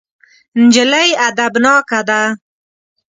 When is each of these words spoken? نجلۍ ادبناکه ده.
نجلۍ 0.61 1.09
ادبناکه 1.27 1.99
ده. 2.07 2.21